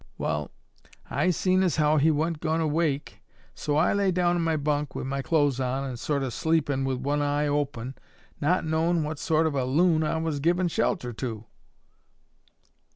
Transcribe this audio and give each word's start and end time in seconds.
Wall, 0.17 0.49
I 1.11 1.29
seen 1.29 1.61
as 1.61 1.75
how 1.75 1.97
he 1.97 2.09
wa'n't 2.09 2.39
goin' 2.39 2.59
to 2.59 2.65
wake, 2.65 3.21
so 3.53 3.75
I 3.75 3.93
lay 3.93 4.09
down 4.11 4.35
on 4.35 4.41
my 4.41 4.57
bunk 4.57 4.95
wi' 4.95 5.03
my 5.03 5.21
clothes 5.21 5.59
on, 5.59 5.95
sort 5.95 6.23
o' 6.23 6.29
sleepin' 6.29 6.85
wi' 6.85 6.95
one 6.95 7.21
eye 7.21 7.45
open, 7.45 7.93
not 8.41 8.65
knowin' 8.65 9.03
what 9.03 9.19
sort 9.19 9.45
of 9.45 9.53
a 9.53 9.63
loon 9.63 10.03
I 10.03 10.17
was 10.17 10.39
givin' 10.39 10.69
shelter 10.69 11.13
to. 11.13 11.45